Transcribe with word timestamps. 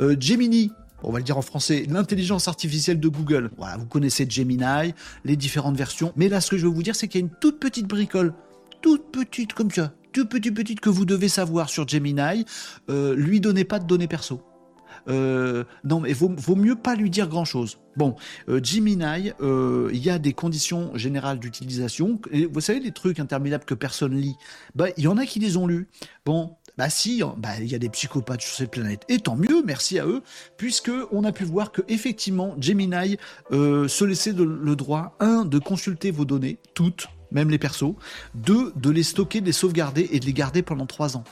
Euh, 0.00 0.16
Gemini, 0.18 0.70
on 1.02 1.12
va 1.12 1.18
le 1.18 1.24
dire 1.24 1.38
en 1.38 1.42
français, 1.42 1.86
l'intelligence 1.88 2.48
artificielle 2.48 3.00
de 3.00 3.08
Google. 3.08 3.50
Voilà, 3.56 3.76
vous 3.76 3.86
connaissez 3.86 4.26
Gemini, 4.28 4.94
les 5.24 5.36
différentes 5.36 5.76
versions. 5.76 6.12
Mais 6.16 6.28
là, 6.28 6.40
ce 6.40 6.50
que 6.50 6.56
je 6.56 6.66
veux 6.66 6.72
vous 6.72 6.82
dire, 6.82 6.94
c'est 6.94 7.08
qu'il 7.08 7.20
y 7.20 7.24
a 7.24 7.26
une 7.26 7.34
toute 7.40 7.58
petite 7.58 7.86
bricole, 7.86 8.34
toute 8.80 9.10
petite 9.10 9.52
comme 9.52 9.70
ça, 9.70 9.92
toute 10.12 10.28
petite 10.28 10.54
petite 10.54 10.80
que 10.80 10.90
vous 10.90 11.04
devez 11.04 11.28
savoir 11.28 11.68
sur 11.68 11.86
Gemini. 11.86 12.44
Euh, 12.90 13.14
lui 13.14 13.40
donnez 13.40 13.64
pas 13.64 13.78
de 13.78 13.86
données 13.86 14.08
perso. 14.08 14.42
Euh, 15.08 15.64
non, 15.84 15.98
mais 16.00 16.12
vaut, 16.12 16.30
vaut 16.36 16.54
mieux 16.54 16.76
pas 16.76 16.94
lui 16.94 17.10
dire 17.10 17.26
grand 17.26 17.44
chose. 17.44 17.78
Bon, 17.96 18.14
Gemini, 18.48 19.32
il 19.40 19.98
y 19.98 20.10
a 20.10 20.18
des 20.18 20.32
conditions 20.32 20.96
générales 20.96 21.38
d'utilisation. 21.40 22.20
Vous 22.52 22.60
savez, 22.60 22.78
les 22.78 22.92
trucs 22.92 23.18
interminables 23.18 23.64
que 23.64 23.74
personne 23.74 24.14
lit, 24.14 24.36
bah, 24.74 24.86
il 24.96 25.04
y 25.04 25.08
en 25.08 25.16
a 25.16 25.26
qui 25.26 25.40
les 25.40 25.56
ont 25.56 25.66
lus. 25.66 25.88
Bon, 26.24 26.56
bah 26.78 26.90
si, 26.90 27.22
bah, 27.36 27.50
il 27.60 27.70
y 27.70 27.74
a 27.74 27.78
des 27.78 27.88
psychopathes 27.88 28.42
sur 28.42 28.54
cette 28.54 28.70
planète. 28.70 29.02
Et 29.08 29.18
tant 29.18 29.36
mieux, 29.36 29.62
merci 29.64 29.98
à 29.98 30.06
eux, 30.06 30.22
puisque 30.56 30.90
on 31.10 31.24
a 31.24 31.32
pu 31.32 31.44
voir 31.44 31.72
que 31.72 31.82
effectivement, 31.88 32.56
Gemini 32.58 33.18
euh, 33.52 33.88
se 33.88 34.04
laissait 34.04 34.32
le 34.32 34.76
droit, 34.76 35.16
un, 35.20 35.44
de 35.44 35.58
consulter 35.58 36.10
vos 36.10 36.24
données, 36.24 36.58
toutes, 36.74 37.08
même 37.30 37.50
les 37.50 37.58
persos, 37.58 37.94
deux, 38.34 38.72
de 38.76 38.90
les 38.90 39.02
stocker, 39.02 39.40
de 39.40 39.46
les 39.46 39.52
sauvegarder 39.52 40.08
et 40.12 40.20
de 40.20 40.26
les 40.26 40.32
garder 40.32 40.62
pendant 40.62 40.86
trois 40.86 41.16
ans. 41.16 41.24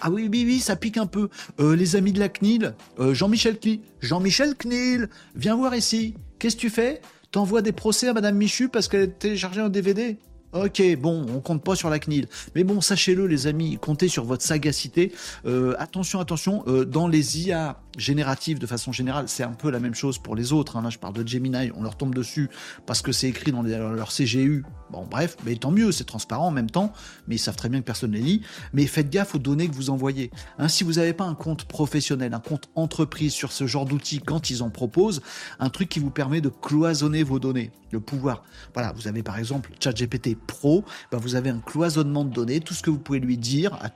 Ah 0.00 0.10
oui, 0.10 0.28
oui, 0.30 0.44
oui, 0.46 0.60
ça 0.60 0.76
pique 0.76 0.96
un 0.96 1.06
peu. 1.06 1.28
Euh, 1.58 1.74
les 1.74 1.96
amis 1.96 2.12
de 2.12 2.20
la 2.20 2.28
CNIL, 2.28 2.74
euh, 3.00 3.14
Jean-Michel 3.14 3.58
CNIL, 3.58 3.80
Jean-Michel 4.00 4.54
CNIL, 4.54 5.08
viens 5.34 5.56
voir 5.56 5.74
ici. 5.74 6.14
Qu'est-ce 6.38 6.56
que 6.56 6.60
tu 6.60 6.70
fais? 6.70 7.00
T'envoies 7.32 7.62
des 7.62 7.72
procès 7.72 8.08
à 8.08 8.12
Madame 8.12 8.36
Michu 8.36 8.68
parce 8.68 8.88
qu'elle 8.88 9.02
a 9.02 9.06
téléchargé 9.06 9.60
un 9.60 9.70
DVD 9.70 10.18
Ok, 10.52 10.82
bon, 10.98 11.24
on 11.34 11.40
compte 11.40 11.62
pas 11.62 11.74
sur 11.74 11.88
la 11.88 11.98
CNIL. 11.98 12.28
Mais 12.54 12.62
bon, 12.62 12.82
sachez-le, 12.82 13.26
les 13.26 13.46
amis, 13.46 13.78
comptez 13.80 14.08
sur 14.08 14.24
votre 14.24 14.42
sagacité. 14.42 15.12
Euh, 15.46 15.74
attention, 15.78 16.20
attention, 16.20 16.62
euh, 16.66 16.84
dans 16.84 17.08
les 17.08 17.40
IA 17.40 17.80
génératives, 17.96 18.58
de 18.58 18.66
façon 18.66 18.92
générale, 18.92 19.28
c'est 19.28 19.42
un 19.42 19.52
peu 19.52 19.70
la 19.70 19.80
même 19.80 19.94
chose 19.94 20.18
pour 20.18 20.34
les 20.34 20.52
autres. 20.52 20.76
hein. 20.76 20.82
Là, 20.82 20.90
je 20.90 20.98
parle 20.98 21.14
de 21.14 21.26
Gemini, 21.26 21.70
on 21.74 21.82
leur 21.82 21.96
tombe 21.96 22.14
dessus 22.14 22.48
parce 22.86 23.02
que 23.02 23.12
c'est 23.12 23.28
écrit 23.28 23.52
dans 23.52 23.62
leur 23.62 24.10
CGU. 24.12 24.64
Bon, 24.90 25.06
bref, 25.10 25.36
mais 25.44 25.56
tant 25.56 25.70
mieux, 25.70 25.92
c'est 25.92 26.04
transparent 26.04 26.48
en 26.48 26.50
même 26.50 26.70
temps, 26.70 26.92
mais 27.26 27.36
ils 27.36 27.38
savent 27.38 27.56
très 27.56 27.68
bien 27.68 27.80
que 27.80 27.84
personne 27.84 28.10
ne 28.10 28.16
les 28.16 28.22
lit. 28.22 28.42
Mais 28.72 28.86
faites 28.86 29.10
gaffe 29.10 29.34
aux 29.34 29.38
données 29.38 29.68
que 29.68 29.74
vous 29.74 29.90
envoyez. 29.90 30.30
Hein, 30.58 30.68
si 30.68 30.84
vous 30.84 30.94
n'avez 30.94 31.12
pas 31.12 31.24
un 31.24 31.34
compte 31.34 31.64
professionnel, 31.64 32.34
un 32.34 32.40
compte 32.40 32.68
entreprise 32.74 33.32
sur 33.32 33.52
ce 33.52 33.66
genre 33.66 33.86
d'outils 33.86 34.20
quand 34.20 34.50
ils 34.50 34.62
en 34.62 34.70
proposent, 34.70 35.22
un 35.60 35.70
truc 35.70 35.88
qui 35.88 35.98
vous 35.98 36.10
permet 36.10 36.40
de 36.40 36.48
cloisonner 36.50 37.22
vos 37.22 37.38
données, 37.38 37.70
le 37.90 38.00
pouvoir. 38.00 38.44
Voilà, 38.74 38.92
vous 38.92 39.08
avez 39.08 39.22
par 39.22 39.38
exemple 39.38 39.70
ChatGPT 39.80 40.36
Pro, 40.36 40.84
ben 41.10 41.18
vous 41.18 41.34
avez 41.34 41.50
un 41.50 41.60
cloisonnement 41.60 42.24
de 42.24 42.30
données, 42.30 42.60
tout 42.60 42.74
ce 42.74 42.82
que 42.82 42.90
vous 42.90 42.98
pouvez 42.98 43.20
lui 43.20 43.38
dire 43.38 43.78
à 43.80 43.90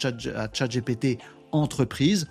ChatGPT 0.53 1.19
entreprise, 1.53 2.27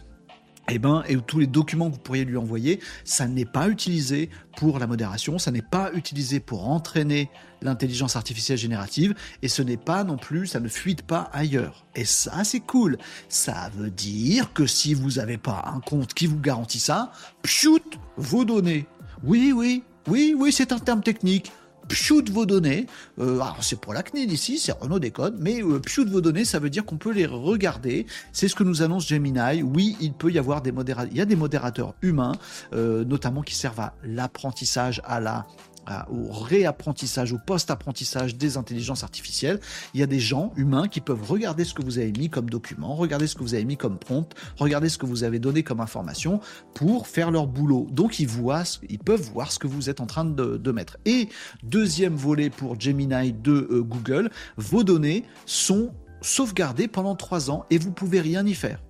et 0.70 0.80
ben, 0.80 1.04
et 1.08 1.18
tous 1.18 1.40
les 1.40 1.48
documents 1.48 1.90
que 1.90 1.96
vous 1.96 2.02
pourriez 2.02 2.26
lui 2.26 2.38
envoyer, 2.38 2.80
ça 3.04 3.28
n'est 3.28 3.46
pas 3.46 3.70
utilisé 3.70 4.30
pour 4.58 4.80
la 4.80 4.88
modération, 4.88 5.38
ça 5.38 5.52
n'est 5.52 5.62
pas 5.62 5.92
utilisé 5.94 6.40
pour 6.40 6.68
entraîner 6.70 7.30
l'intelligence 7.62 8.16
artificielle 8.16 8.58
générative, 8.58 9.14
et 9.42 9.48
ce 9.48 9.62
n'est 9.62 9.78
pas 9.78 10.04
non 10.04 10.18
plus, 10.18 10.48
ça 10.48 10.60
ne 10.60 10.68
fuite 10.68 11.04
pas 11.04 11.30
ailleurs. 11.34 11.86
Et 11.96 12.06
ça, 12.06 12.44
c'est 12.44 12.60
cool. 12.60 12.98
Ça 13.30 13.70
veut 13.76 13.90
dire 13.90 14.54
que 14.54 14.66
si 14.66 14.94
vous 14.94 15.12
n'avez 15.12 15.38
pas 15.38 15.72
un 15.74 15.80
compte 15.80 16.14
qui 16.14 16.28
vous 16.28 16.40
garantit 16.40 16.80
ça, 16.80 17.12
pshut, 17.44 18.00
vos 18.18 18.46
données. 18.46 18.86
Oui, 19.24 19.54
oui, 19.56 19.84
oui, 20.08 20.36
oui, 20.38 20.52
c'est 20.52 20.72
un 20.72 20.80
terme 20.80 21.02
technique. 21.02 21.52
Pshut 21.88 22.30
vos 22.32 22.46
données, 22.46 22.88
euh, 23.20 23.40
c'est 23.62 23.80
pour 23.80 23.94
la 23.94 24.02
CNIL 24.02 24.32
ici, 24.32 24.58
c'est 24.58 24.72
Renault 24.72 25.00
Décode, 25.00 25.38
mais 25.40 25.62
euh, 25.62 25.80
vos 26.08 26.22
données, 26.22 26.46
ça 26.46 26.60
veut 26.60 26.70
dire 26.70 26.86
qu'on 26.86 26.98
peut 26.98 27.12
les 27.12 27.26
regarder. 27.26 28.06
C'est 28.32 28.48
ce 28.48 28.56
que 28.56 28.64
nous 28.64 28.82
annonce 28.82 29.08
Gemini. 29.08 29.62
Oui, 29.62 29.96
il 30.02 30.14
peut 30.14 30.32
y 30.32 30.40
avoir 30.40 30.62
des 30.62 30.72
modérateurs, 30.72 31.12
il 31.12 31.18
y 31.18 31.22
a 31.22 31.26
des 31.26 31.36
modérateurs 31.36 31.94
humains, 32.02 32.34
euh, 32.74 33.06
notamment 33.06 33.42
qui 33.42 33.56
servent 33.56 33.80
à 33.80 33.94
l'apprentissage, 34.04 35.02
à 35.06 35.20
la 35.20 35.46
à- 35.86 36.10
au 36.12 36.32
réapprentissage, 36.32 37.34
au 37.34 37.38
post-apprentissage 37.38 38.36
des 38.36 38.58
intelligences 38.58 39.04
artificielles. 39.04 39.60
Il 39.94 40.00
y 40.00 40.04
a 40.04 40.08
des 40.08 40.20
gens 40.20 40.52
humains 40.56 40.88
qui 40.88 41.02
peuvent 41.02 41.24
regarder 41.24 41.64
ce 41.64 41.74
que 41.74 41.84
vous 41.84 41.98
avez 42.00 42.12
mis 42.12 42.30
comme 42.30 42.50
document, 42.50 42.96
regarder 42.96 43.28
ce 43.28 43.36
que 43.36 43.44
vous 43.44 43.54
avez 43.54 43.66
mis 43.66 43.78
comme 43.78 43.98
prompt, 43.98 44.34
regarder 44.58 44.90
ce 44.90 44.98
que 44.98 45.06
vous 45.06 45.24
avez 45.24 45.40
donné 45.40 45.64
comme 45.64 45.80
information 45.80 46.40
pour 46.74 47.08
faire 47.08 47.32
leur 47.32 47.48
boulot. 47.48 47.88
Donc 47.92 48.20
ils 48.20 48.28
voient, 48.28 48.64
ils 48.90 49.00
peuvent 49.00 49.30
voir 49.34 49.52
ce 49.52 49.60
que 49.60 49.68
vous 49.68 49.90
êtes 49.90 50.02
en 50.02 50.06
train 50.06 50.26
de, 50.26 50.72
mettre. 50.72 50.98
Et 51.06 51.30
deuxième 51.64 52.16
volet 52.16 52.50
pour 52.50 52.80
Gemini 52.80 53.32
de 53.32 53.68
euh, 53.72 53.82
Google, 53.82 54.30
vos 54.58 54.84
données 54.84 55.24
sont 55.46 55.94
sauvegardées 56.22 56.88
pendant 56.88 57.16
trois 57.16 57.50
ans 57.50 57.66
et 57.70 57.78
vous 57.78 57.92
pouvez 57.92 58.20
rien 58.20 58.46
y 58.46 58.54
faire. 58.54 58.82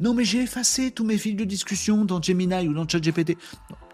Non 0.00 0.14
mais 0.14 0.24
j'ai 0.24 0.42
effacé 0.42 0.90
tous 0.90 1.04
mes 1.04 1.18
fils 1.18 1.36
de 1.36 1.44
discussion 1.44 2.04
dans 2.04 2.22
Gemini 2.22 2.68
ou 2.68 2.72
dans 2.72 2.88
ChatGPT. 2.88 3.36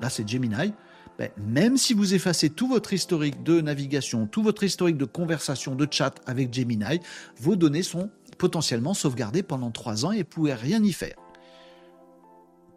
Là 0.01 0.11
c'est 0.11 0.29
Gemini. 0.29 0.73
Ben, 1.21 1.29
même 1.37 1.77
si 1.77 1.93
vous 1.93 2.15
effacez 2.15 2.49
tout 2.49 2.67
votre 2.67 2.95
historique 2.95 3.43
de 3.43 3.61
navigation, 3.61 4.27
tout 4.27 4.43
votre 4.43 4.65
historique 4.65 4.97
de 4.97 5.05
conversation, 5.05 5.75
de 5.75 5.87
chat 5.91 6.15
avec 6.25 6.51
Gemini, 6.51 6.99
vos 7.39 7.57
données 7.57 7.83
sont 7.83 8.09
potentiellement 8.39 8.95
sauvegardées 8.95 9.43
pendant 9.43 9.71
trois 9.71 10.07
ans 10.07 10.13
et 10.13 10.21
vous 10.21 10.25
pouvez 10.31 10.55
rien 10.55 10.83
y 10.83 10.95
faire. 10.95 11.17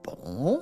Bon, 0.03 0.59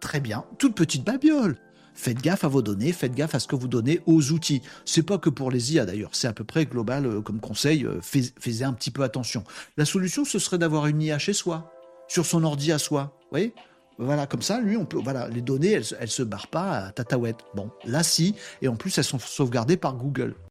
très 0.00 0.20
bien, 0.20 0.44
toute 0.58 0.76
petite 0.76 1.04
babiole. 1.04 1.56
Faites 1.92 2.22
gaffe 2.22 2.44
à 2.44 2.48
vos 2.48 2.62
données, 2.62 2.92
faites 2.92 3.16
gaffe 3.16 3.34
à 3.34 3.40
ce 3.40 3.48
que 3.48 3.56
vous 3.56 3.66
donnez 3.66 4.00
aux 4.06 4.30
outils. 4.30 4.62
C'est 4.84 5.02
pas 5.02 5.18
que 5.18 5.28
pour 5.28 5.50
les 5.50 5.74
IA 5.74 5.86
d'ailleurs, 5.86 6.10
c'est 6.12 6.28
à 6.28 6.32
peu 6.32 6.44
près 6.44 6.66
global 6.66 7.04
euh, 7.04 7.20
comme 7.20 7.40
conseil. 7.40 7.84
euh, 7.84 7.98
fais- 8.00 8.62
un 8.62 8.72
petit 8.74 8.92
peu 8.92 9.02
attention. 9.02 9.42
La 9.76 9.84
solution, 9.84 10.24
ce 10.24 10.38
serait 10.38 10.58
d'avoir 10.58 10.86
une 10.86 11.02
IA 11.02 11.18
chez 11.18 11.32
soi, 11.32 11.72
sur 12.06 12.26
son 12.26 12.44
ordi 12.44 12.70
à 12.70 12.78
soi. 12.78 13.18
Vous 13.22 13.26
voyez? 13.32 13.54
Voilà, 13.98 14.26
comme 14.26 14.42
ça, 14.42 14.60
lui, 14.60 14.76
on 14.76 14.84
peut, 14.84 14.98
voilà, 15.02 15.28
les 15.28 15.40
données, 15.40 15.72
elles, 15.72 15.84
elles 16.00 16.10
se 16.10 16.22
barrent 16.22 16.48
pas 16.48 16.88
à. 16.88 16.92
Bon, 17.54 17.70
là, 17.84 18.02
si, 18.02 18.34
et 18.62 18.68
en 18.68 18.76
plus, 18.76 18.96
elles 18.98 19.04
sont 19.04 19.18
sauvegardées 19.18 19.76
par 19.76 19.94
Google. 19.94 20.34